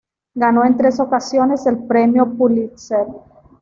[0.33, 3.05] Ganó en tres ocasiones el Premio Pulitzer.